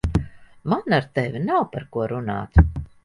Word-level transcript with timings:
Man 0.71 0.95
ar 0.97 1.05
tevi 1.19 1.41
nav 1.49 1.63
par 1.77 1.85
ko 1.97 2.09
runāt. 2.15 2.65